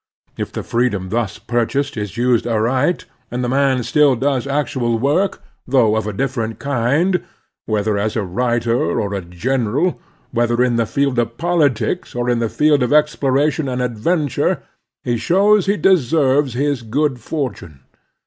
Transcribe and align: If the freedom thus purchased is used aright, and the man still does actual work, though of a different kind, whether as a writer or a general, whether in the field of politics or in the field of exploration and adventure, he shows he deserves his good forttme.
If 0.35 0.51
the 0.51 0.63
freedom 0.63 1.09
thus 1.09 1.37
purchased 1.37 1.95
is 1.95 2.17
used 2.17 2.47
aright, 2.47 3.05
and 3.29 3.43
the 3.43 3.47
man 3.47 3.83
still 3.83 4.15
does 4.15 4.47
actual 4.47 4.97
work, 4.97 5.43
though 5.67 5.95
of 5.95 6.07
a 6.07 6.11
different 6.11 6.57
kind, 6.57 7.23
whether 7.67 7.99
as 7.99 8.15
a 8.15 8.23
writer 8.23 8.75
or 8.99 9.13
a 9.13 9.21
general, 9.21 10.01
whether 10.31 10.63
in 10.63 10.77
the 10.77 10.87
field 10.87 11.19
of 11.19 11.37
politics 11.37 12.15
or 12.15 12.31
in 12.31 12.39
the 12.39 12.49
field 12.49 12.81
of 12.81 12.91
exploration 12.91 13.69
and 13.69 13.79
adventure, 13.79 14.63
he 15.03 15.17
shows 15.17 15.67
he 15.67 15.77
deserves 15.77 16.53
his 16.55 16.81
good 16.81 17.17
forttme. 17.19 17.81